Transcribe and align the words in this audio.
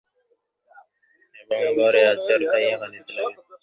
এবং 1.35 1.59
ঘরে 1.77 2.01
আছাড় 2.11 2.43
খাইয়া 2.49 2.75
কাঁদিতে 2.81 3.11
লাগিলেন। 3.17 3.45